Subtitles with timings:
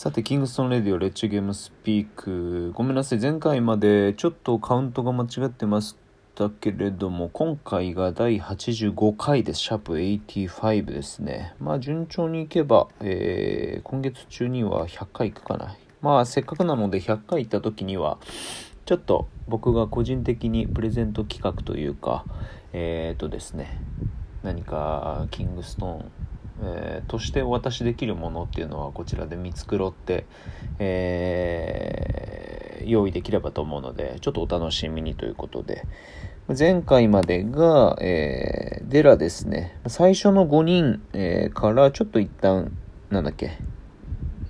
[0.00, 2.72] さて、キングストンレディオ、レッチゲームスピーク。
[2.72, 5.94] ごめんなさい、前回までちょっとカウントが間違ってまし
[6.34, 9.60] たけれども、今回が第85回です。
[9.60, 11.52] シャープ85ですね。
[11.60, 15.76] まあ、順調にいけば、えー、今月中には100回いくかな。
[16.00, 18.16] まあ、せっかくなので100回行った時には、
[18.86, 22.24] ちょっと僕が個人的にプレゼント企画というか、
[22.72, 23.82] えっ、ー、とですね、
[24.42, 26.29] 何かキングストーン
[26.62, 30.26] えー、としてお渡しできるものっていうのはこちらで見繕って、
[30.78, 35.84] えー、用意できればと思うのでちょっとお楽しみにということで。
[36.58, 39.78] 前回までが、えー、デラですね。
[39.86, 42.76] 最初の5人、えー、からちょっと一旦
[43.08, 43.56] なんだっけ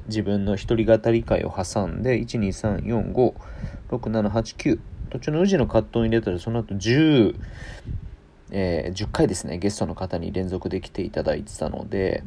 [0.07, 4.81] 自分の一人語り会を挟んで123456789
[5.11, 7.37] 途中の宇治の葛藤に入れたらその後10
[8.51, 12.25] えー、10回ですね、ゲストの方に連続で来ていただいてたので、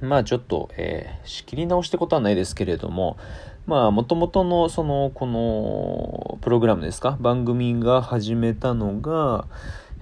[0.00, 3.16] まあちょっと、えー、仕切り直してことはないですけれども、
[3.66, 9.46] まあもともとのその、このプログラムですか、番組が始めたのが、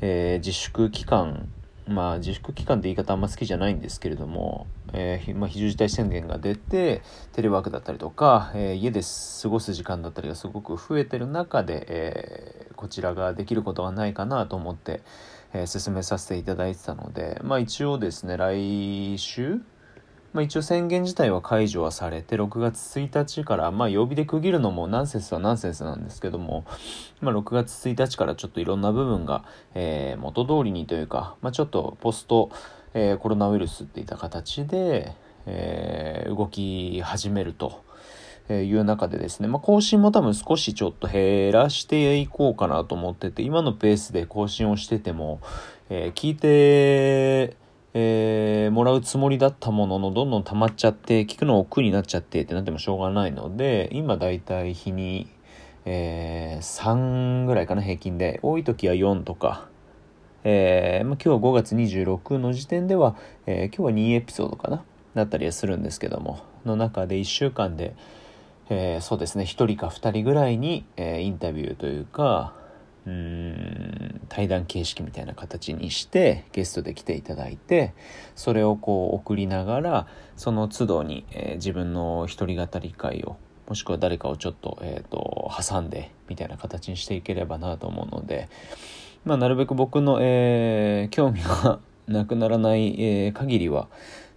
[0.01, 1.49] えー、自粛期間
[1.87, 9.03] まあ、自粛期間って言い方あんま好きじゃないんですけれども、えーまあ、非常事態宣言が出てテレワークだったりとか、えー、家で
[9.43, 15.03] 過ごす時間だったりがすごく増えてる中で、えー、こちらができることはないかなと思って、
[15.53, 19.61] えー、進めさせていただいてたので、まあ、一応ですね来週
[20.35, 26.65] まあ、一応宣言自体は解除はされて、6月1日から、まあ、曜日で区切るのもナンセンスはナンセンスなんですけども、
[27.21, 32.51] まあ、6月1日からちょっといろんな部分が、えー、元通りにというか、まあ、ちょっとポスト、
[32.95, 35.13] えー、コロナウイルスっていった形で、
[35.47, 37.85] えー、動き始めると。
[38.51, 45.41] いう中でですね、まあ、更新も多分少しちょっと減らしていこうかなと思ってて、今のペースで更新をしてても、
[45.89, 47.57] えー、聞いて
[47.97, 55.29] えー、もらうつもりだったものの、どんどん溜まっちゃって、聞くの億劫になっちゃってってなってもしょうがないので、今だいたい日に、
[55.85, 58.41] えー、3ぐらいかな、平均で。
[58.43, 59.69] 多い時は4とか。
[60.43, 63.15] えー、まあ、今日は5月26の時点では、
[63.47, 64.85] えー、今日は2エピソードかな、
[65.15, 67.95] だったりはするんですけども、の中で1週間で、
[68.71, 72.55] えー、そうですね、1人か2人ぐらいに、えインタビューというか、
[74.29, 77.93] 対談形式みたいな形にしてゲストで来ていただいて
[78.35, 80.07] それをこう送りながら
[80.37, 83.37] その都度に、えー、自分の一人語り会を
[83.69, 88.49] もしくは誰かをちょっと,、えーと、挟んでみたいな形にしていければなと思うので、
[89.25, 93.89] まあ、なるべく僕の、えー、興味がなくならない、えー、限りは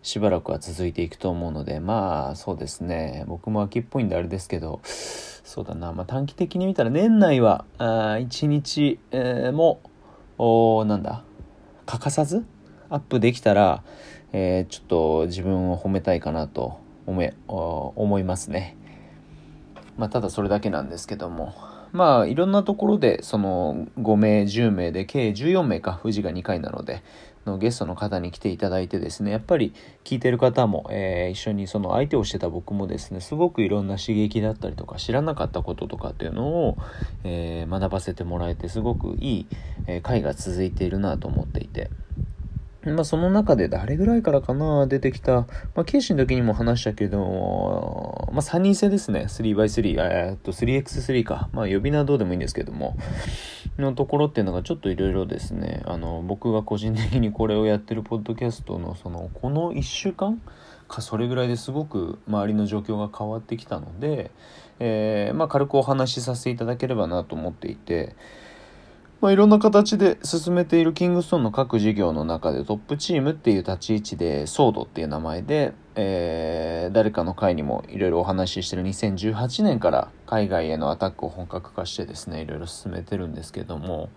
[0.08, 7.84] しばらくは続いていくと思うのでまあそうですね僕も秋っぽいんであれですけどそうだな、まあ、短期的に見たら年内はあ
[8.18, 9.82] 1日、えー、も
[10.38, 11.24] おなんだ
[11.86, 12.46] 欠かさず
[12.90, 13.84] アップできたら、
[14.32, 18.78] えー、ちょっと自分を褒めたいかなと思え思いますね。
[19.98, 21.54] まあ、ただそれだけなんですけども。
[21.92, 27.02] まあいろんなところでその5名10名で計14名か富士が2回なので
[27.48, 36.78] のゲストの方に来ていただいてですねやっぱり聞いてる方も、えー、一緒にその相手をしてた僕もですねすごくいろんな刺激だったりとか知らなかったこととかっていうのを、
[37.24, 39.48] えー、学ばせてもらえてすごくいい、
[39.88, 41.90] えー、回が続いているなと思っていて。
[42.94, 45.48] まあ、その中で誰ぐらいからかな、出てきた、ま
[45.78, 49.26] あ、ケイシの時にも話したけど、まあ、3人制ですね。
[49.28, 51.50] 3x3、えっと、3x3 か。
[51.52, 52.96] まあ、呼び名どうでもいいんですけども、
[53.82, 60.42] のところっていうのがちょっといろいろですね、あの、僕が個人的にこれをやってるポッドキャストの、その、この1週間
[60.88, 64.32] か、それぐらいですごく周りの状況が変わってきたので、
[64.80, 68.16] えー、まあ、軽くお話しさせていただければなと思っていて、
[69.20, 84.10] まあ、いろんな形で進めているキングストーンの各事業の中でトップチームっていう立ち位置でソードっていう名前で、えー、誰かの会にもいろいろお話ししてる2018年から海外へのアタックを本格化してですねいろいろ進めてるんですけども、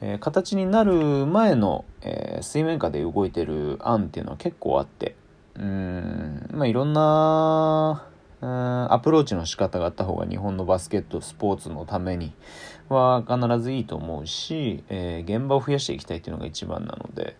[0.00, 0.94] えー、形になる
[1.26, 5.14] 前の、えー、水面下で動いてる案っていうのは結構あって
[5.56, 8.08] うんまあいろんな
[8.40, 12.32] アプローチの仕方があった方が日本のバスケットスポーツのために
[12.88, 17.36] は必ずいいと思うし、えー、現場を増やしていきたいっていうのが一番なので。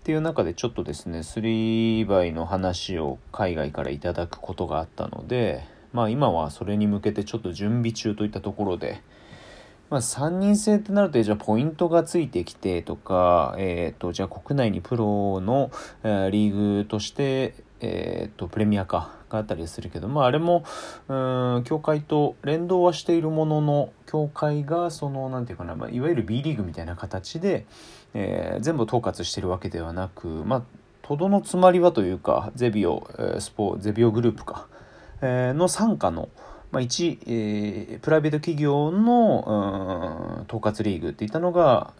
[0.00, 5.62] っていう中でちょっとですね3バイの話を海外からいただくことがあったので
[5.92, 9.02] まあ今はそれに向けてちょっと準備中といったところで
[9.90, 15.72] まあ、3人制ってなると、じゃあポイントがついてきてとか、えっ、ー、と、じゃあ国内にプロの、
[16.04, 20.64] えー、リーグとして、えっ、ー、と、プレミアか、があったりするけど、まあ、あれも、
[21.08, 21.14] う
[21.60, 27.64] ん、協会と連動はしているものの、協会が、その、なんていうかな、まあ、いわゆる B リーグみたいな形で、
[28.12, 30.62] えー、全部統括してるわけではなく、まあ、
[31.02, 34.66] とどのつまりはというか、ゼビオ、えー、スポゼビオグループか、
[35.22, 36.28] えー、の傘下の、
[36.72, 41.94] まあ、一、えー、プライベート企業の、統括リーグっていったのが、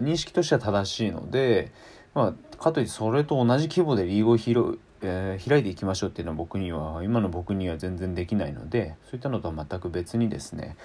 [0.00, 1.72] 認識としては正しいので、
[2.14, 10.76] まあ、かといってそれと同じ規模でリーグを広えー、開いていきましょうっていうのは僕には今の僕には全然できないのでそういったのとは全く別にですね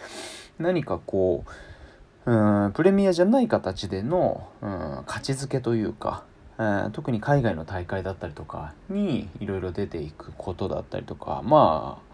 [0.59, 1.45] 何かこ
[2.25, 6.23] ううんプレミアじゃない形でのうん価値づけというか、
[6.59, 12.07] え、特に海外の大会だったりとかにいろいろ出ていくことだったりとかまあ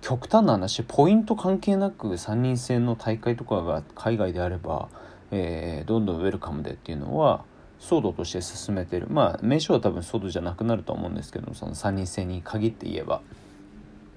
[0.00, 4.88] 極端な話ポイント関係なく3人制の大会とかが海外であれば、
[5.30, 7.44] えー、どんどんウェルカムでっていうのは
[7.80, 13.22] ソードとして進めてるまあ名称は多分ソードじゃなくなると思うんですけどその3人制に限って言えば。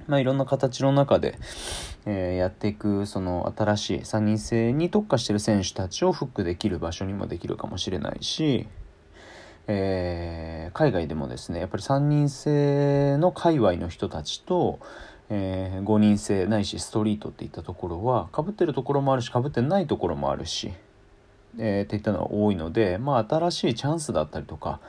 [0.06, 1.40] まあ、いろんな形の中で、
[2.06, 8.68] えー、やっていくその新しい3人制に特化してる選手たちをフックできる場所にもできるかもしれないし、
[9.68, 14.80] えー、海外でもですねやっぱり3人制の界隈の人たちと、
[15.30, 20.74] えー、5人制ないしストリートっていったところはかぶってるところもあるしかぶってないところもあるし
[21.58, 24.80] えー、っていったのは多いので、まあ、新しいチャンスだったりとか、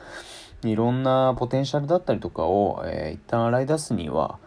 [0.63, 4.39] いろんなポテンシャルだったりとかを、えー、一旦洗い出すには、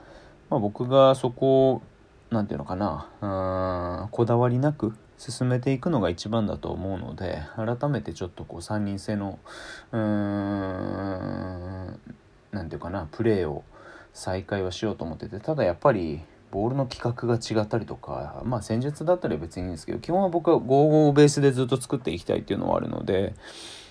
[0.51, 1.83] まあ、僕がそこを、
[2.31, 9.39] なんていうのかな、うん、こだわりなく進めていくのが一番だと思うので、改めてちょっとこう、3人制の、
[9.93, 12.01] うーん、
[12.53, 13.65] なんていうかな、プレーを
[14.13, 23.35] 再開はしようと思ってて、ただやっぱり、ボールの規格が違ったりとか、まあ戦術だったら別にいいんですけど、基本は僕は55をベースでずっと作っていきたいっていうのはあるので、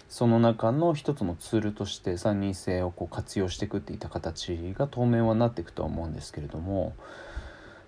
[0.09, 6.94] その中の一つのツールとして3人制をこう活用していくっていった形が当面はなっていくとは思うんですけれども、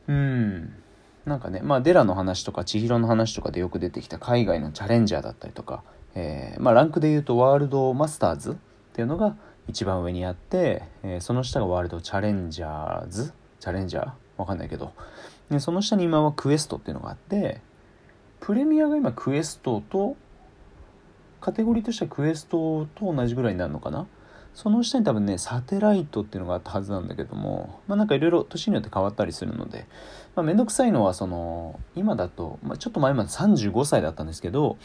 [0.07, 0.73] うん、
[1.25, 5.83] なんかね、まあデラの話とか千尋の話とかでよく出てきた海外のチャレンジャーだったりとか、
[6.15, 8.55] えー、まあランクで言うとワールドマスターズっ
[8.93, 9.37] ていうのが
[9.67, 13.31] 一番上にあって、えー、その下がワールドチャレンジャーズ？
[13.59, 14.11] チャレンジャー？
[14.41, 14.93] わかんないけど。
[15.49, 17.61] で、その下に今はクエストっていうのがあって、
[18.39, 20.15] プレミアが今クエストと、
[21.41, 24.07] カテゴリーとしてはクエストと同じぐらいになるのかな？
[24.53, 29.85] その下に多分ね、サテライトっていうのがあったはずなんだけども、まあなんかいろいろ年によって変わったりするので、
[30.35, 34.77] まあめんどくさいのはその、今だと、まあちょっと前まで35歳だったんですけど、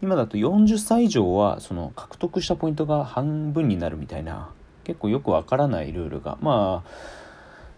[0.00, 4.50] 今だと40歳以上はその獲得したポイントが半分になるみたいな、
[4.84, 6.90] 結構よくわからないルールが、まあ、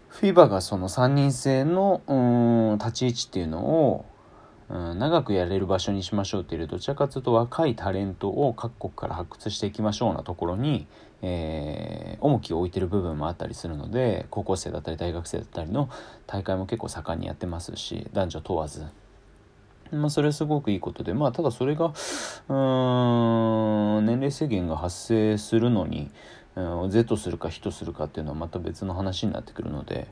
[0.09, 4.05] フィーバーがその3人制のうん立ち位置っていうのを、
[4.69, 10.87] うん、長くやれる場所にしましょうっていうどちらかというと若いタレントを各国から発掘していきましょうなところに、
[11.21, 15.89] えー、重きを置いてる部分もあったりするので高校生だったり大学生だったりの
[16.25, 18.85] 大会も結構盛んにやってますし男女問わず。
[19.91, 21.93] まあ、それはすごくいいことで、まあ、ただそれが、
[22.47, 22.53] う
[24.01, 26.11] ん、年齢制限が発生するのに、
[26.59, 30.07] うん、是するか非とするかっていうのはまた別の話になってくるので、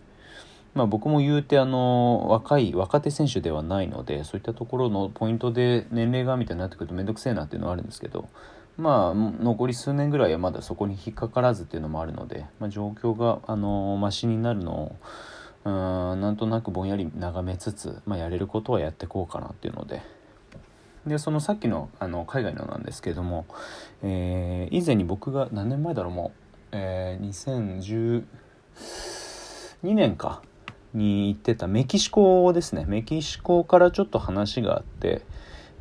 [0.74, 8.30] まあ、僕も言うてあの若い若手選手ではないのでそういったところのポイントで年齢がみたいになってくると面倒くせえなっていうのはあるんですけど
[8.78, 14.96] まあ残り数年ぐらいはまだそこに引っかからずっていうのもあるので、まあ、状況があのマシになるのを
[15.66, 20.02] うんなんとなくぼんやり眺めつつ、まあ、やれることはやっていこうかなっていうので。
[21.08, 23.46] でそのさっきのあの海外のなんですけれども、
[24.04, 28.24] えー、以前に僕が何年前だろうもう、えー、
[29.84, 30.42] 2012年か
[30.94, 32.86] に行ってたメキシコですね。
[32.88, 35.22] メキシコからちょっと話があって、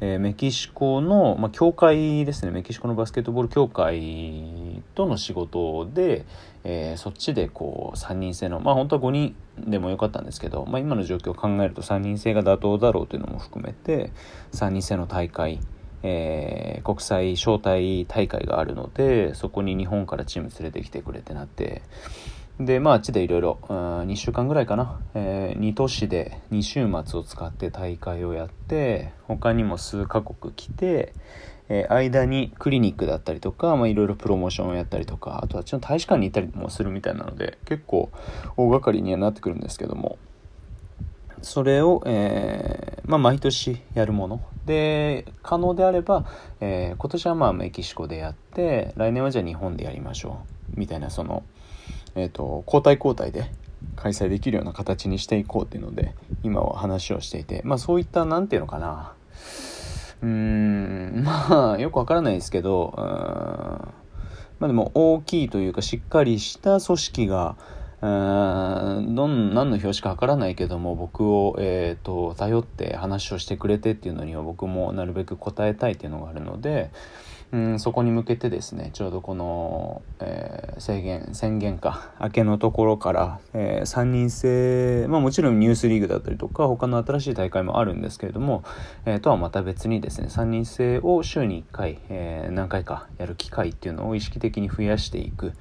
[0.01, 2.51] えー、メキシコの、まあ、協会ですね。
[2.51, 6.27] メキシコのバスケットボール協会との仕事で、
[6.65, 14.13] えー、そっちでこう3人制のまあ本当は5人でもよかったんですけど、まあ、今の状況を考えると3人制が妥当だろうというのも含めて
[14.53, 15.61] 3人制の大会
[16.03, 21.83] えー、国際招待大会があるのでそこに日本からチーム連れてきてくれってなって
[22.61, 31.13] でまああっちでいろいろ2週間ぐらいかな、えー、2都市で2週末を使って大会をやって他にも数カ国来て、
[31.69, 38.11] えー、間にクリニックだったりとかまあいろいろプロモーションをやったりとかあとあっちの大使館に行ったりもするみたいなので結構
[38.57, 40.19] 大掛かりにはなってくるんですけども。
[41.43, 44.41] それを、えー、まあ、毎年やるもの。
[44.65, 46.25] で可能であれば、
[46.61, 50.41] えー、今年はまあメキシコでやって来年はじゃあ日本でやりましょ
[50.75, 50.81] う。
[50.81, 51.45] みたいなその、
[52.17, 53.51] えーと、交代交代で
[53.95, 59.13] 開催できるような形にしていこうっていうので今は話をしていてまあそういった何て言うのかな。
[60.23, 67.57] うーんまあよくわからないですけどまあでも大きいというかしっかりした組織が
[68.03, 76.91] うーんどん何の表紙かわからないけども僕を、えーと、頼って話をしてくれてっていうのには僕もなるべく答えたいっていうのがあるので、
[77.53, 88.65] うん、そこに向けてですねちょうどこの、えー、制限宣言か 明けのところから、えー、3人制、まあ、もちろんニュースリーグだったりとか他の新しい大会もあるんですけれども、
[89.05, 95.53] えー、とはまた別にですね3人制を週に1回、えー、何回かやる機会っていうのを意識的に増やしていく、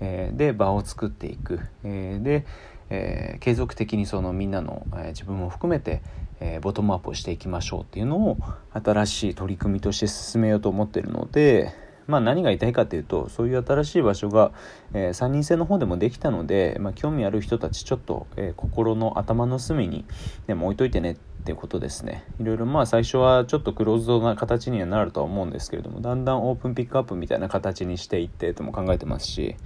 [0.00, 2.46] えー、で場を作っていく、えー、で、
[2.90, 6.02] えー、継続的にそのみんなの、えー、自分も含めて
[6.40, 8.38] えー、ボトムアップをしていきましょうっていうのを
[8.72, 11.72] 新しい取り組みとして進めようと思ってるので、
[12.06, 14.52] まあ、何が言いたいかというとそういう新しい場所が、
[14.94, 20.04] えー、3人制の方でもできたので、まあ、興味ある人たちちょっと、えー、心の頭の隅に
[20.46, 22.24] でも置いといてねっていうことですね。
[22.40, 29.56] いろいろまあ最初はちょっとクローズドな形にはなるとは思うんですけれどもだんだんオープンピックアップみたいな形にしていってとも考えてますし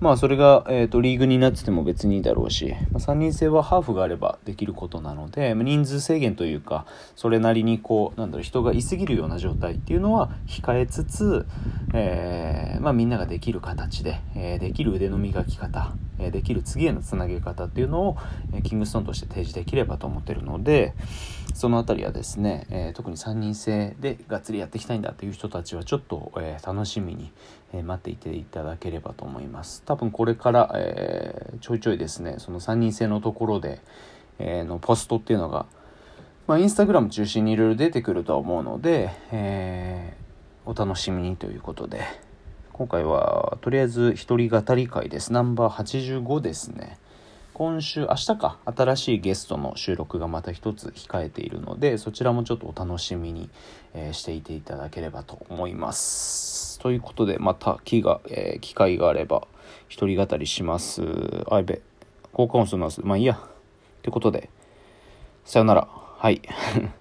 [0.00, 11.46] まあそれが、えーと、リーグになってても別にいいだろうし、まあ、3人制はハーフがあればできることなので人数制限というかそれなりにこうなんだろう人がいすぎるような状態っていうのは控えつつ、
[11.94, 18.16] えー、まあ、みんなができる形で、えー、できる腕の磨き方、できる次へのつなげ方っていうのを、
[18.64, 20.94] キングストーンとして提示できればと思ってるので
[21.54, 27.32] その辺りはですね、え特に3人制でがっつりやっていきたいんだっていう人たちはちょっと、え楽しみに、
[27.84, 29.82] 待っていていただければと思います。
[29.84, 33.80] 多分これから、えちょいちょいですねその3人制のところで、
[34.38, 35.66] えのポストっていうのが
[36.48, 42.00] まあ、インスタグラム中心にいろいろ出てくるとは思うので、えー、お楽しみにということで、
[42.78, 45.32] 今回はとりあえず一人語り会です。
[45.32, 45.82] ナンバー
[46.22, 46.96] 85ですね。
[47.52, 53.50] 今週、明日か、新しいゲストの収録がまた一つ控えているので、そちらもちょっとお楽しみに、
[53.94, 56.78] えー、していていただければと思います。
[56.78, 59.48] ということで、また機が、えー、機会があれば、
[59.88, 61.02] 一人語りします。
[61.50, 61.82] あいべ、
[62.32, 63.40] 効果音するのは、まあいいや。
[64.02, 64.50] ということで、
[65.44, 65.88] さよなら。
[65.90, 66.40] はい。